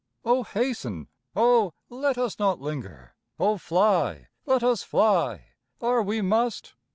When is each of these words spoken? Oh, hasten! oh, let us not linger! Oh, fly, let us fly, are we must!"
Oh, 0.25 0.41
hasten! 0.41 1.09
oh, 1.35 1.73
let 1.87 2.17
us 2.17 2.39
not 2.39 2.59
linger! 2.59 3.13
Oh, 3.39 3.59
fly, 3.59 4.29
let 4.47 4.63
us 4.63 4.81
fly, 4.81 5.49
are 5.79 6.01
we 6.01 6.21
must!" 6.21 6.73